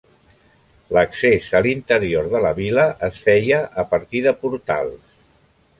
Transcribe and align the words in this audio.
L'accés 0.97 1.49
a 1.59 1.61
l'interior 1.67 2.31
de 2.33 2.41
la 2.47 2.55
vila 2.61 2.89
es 3.09 3.23
feia 3.27 3.61
a 3.85 3.89
partir 3.95 4.27
de 4.29 4.35
portals. 4.45 5.21